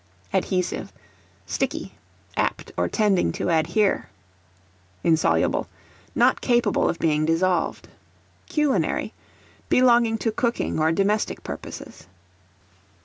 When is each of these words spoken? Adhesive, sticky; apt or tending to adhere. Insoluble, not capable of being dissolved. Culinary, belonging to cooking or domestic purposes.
Adhesive, 0.33 0.91
sticky; 1.45 1.93
apt 2.35 2.71
or 2.75 2.89
tending 2.89 3.31
to 3.31 3.49
adhere. 3.49 4.09
Insoluble, 5.03 5.67
not 6.15 6.41
capable 6.41 6.89
of 6.89 6.97
being 6.97 7.23
dissolved. 7.23 7.87
Culinary, 8.49 9.13
belonging 9.69 10.17
to 10.17 10.31
cooking 10.31 10.79
or 10.79 10.91
domestic 10.91 11.43
purposes. 11.43 12.07